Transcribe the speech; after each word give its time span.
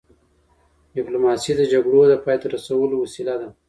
ډيپلوماسي 0.95 1.51
د 1.57 1.61
جګړو 1.73 2.01
د 2.07 2.13
پای 2.23 2.37
ته 2.41 2.47
رسولو 2.55 2.95
وسیله 3.03 3.35
ده. 3.41 3.49